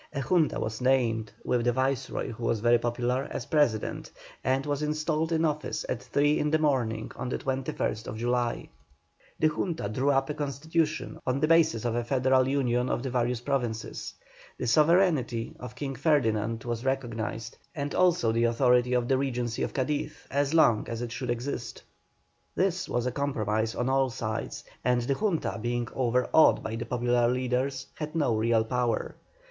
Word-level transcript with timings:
A 0.13 0.19
Junta 0.23 0.59
was 0.59 0.81
named, 0.81 1.31
with 1.45 1.63
the 1.63 1.71
Viceroy, 1.71 2.31
who 2.31 2.43
was 2.43 2.59
very 2.59 2.79
popular, 2.79 3.27
as 3.29 3.45
President, 3.45 4.09
and 4.43 4.65
was 4.65 4.81
installed 4.81 5.31
in 5.31 5.45
office 5.45 5.85
at 5.87 6.01
three 6.01 6.39
in 6.39 6.49
the 6.49 6.57
morning 6.57 7.11
of 7.15 7.29
the 7.29 7.37
21st 7.37 8.17
July. 8.17 8.67
The 9.37 9.49
Junta 9.49 9.89
drew 9.89 10.09
up 10.09 10.27
a 10.31 10.33
constitution, 10.33 11.19
on 11.27 11.39
the 11.39 11.47
basis 11.47 11.85
of 11.85 11.93
a 11.93 12.03
federal 12.03 12.47
union 12.47 12.89
of 12.89 13.03
the 13.03 13.11
various 13.11 13.41
provinces. 13.41 14.15
The 14.57 14.65
sovereignty 14.65 15.55
of 15.59 15.75
King 15.75 15.93
Ferdinand 15.93 16.63
was 16.63 16.83
recognised, 16.83 17.57
and 17.75 17.93
also 17.93 18.31
the 18.31 18.45
authority 18.45 18.93
of 18.93 19.07
the 19.07 19.19
Regency 19.19 19.61
of 19.61 19.71
Cadiz, 19.75 20.13
so 20.31 20.55
long 20.57 20.87
as 20.89 21.03
it 21.03 21.11
should 21.11 21.29
exist. 21.29 21.83
This 22.55 22.89
was 22.89 23.05
a 23.05 23.11
compromise 23.11 23.75
on 23.75 23.87
all 23.87 24.09
sides, 24.09 24.63
and 24.83 25.01
the 25.03 25.13
Junta 25.13 25.59
being 25.61 25.87
overawed 25.93 26.63
by 26.63 26.75
the 26.75 26.87
popular 26.87 27.27
leaders, 27.27 27.85
had 27.97 28.15
no 28.15 28.35
real 28.35 28.63
power. 28.63 29.15